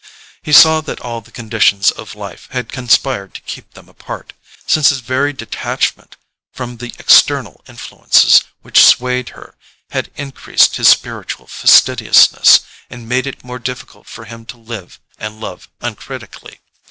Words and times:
He 0.41 0.51
saw 0.51 0.81
that 0.81 0.99
all 0.99 1.21
the 1.21 1.29
conditions 1.29 1.91
of 1.91 2.15
life 2.15 2.47
had 2.49 2.71
conspired 2.71 3.35
to 3.35 3.41
keep 3.41 3.75
them 3.75 3.87
apart; 3.87 4.33
since 4.65 4.89
his 4.89 4.97
very 4.99 5.31
detachment 5.31 6.15
from 6.51 6.77
the 6.77 6.91
external 6.97 7.61
influences 7.67 8.43
which 8.63 8.83
swayed 8.83 9.29
her 9.37 9.53
had 9.91 10.09
increased 10.15 10.77
his 10.77 10.87
spiritual 10.87 11.45
fastidiousness, 11.45 12.61
and 12.89 13.07
made 13.07 13.27
it 13.27 13.43
more 13.45 13.59
difficult 13.59 14.07
for 14.07 14.25
him 14.25 14.43
to 14.47 14.57
live 14.57 14.99
and 15.19 15.39
love 15.39 15.69
uncritically. 15.81 16.61